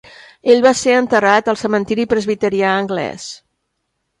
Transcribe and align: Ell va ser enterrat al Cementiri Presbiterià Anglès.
Ell 0.53 0.63
va 0.65 0.71
ser 0.79 0.95
enterrat 1.01 1.51
al 1.53 1.59
Cementiri 1.65 2.07
Presbiterià 2.15 2.73
Anglès. 2.79 3.29